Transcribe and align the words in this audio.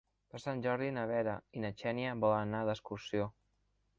Per 0.35 0.39
Sant 0.43 0.61
Jordi 0.65 0.87
na 0.95 1.03
Vera 1.11 1.35
i 1.59 1.61
na 1.67 1.71
Xènia 1.83 2.15
volen 2.25 2.47
anar 2.49 2.65
d'excursió. 2.71 3.31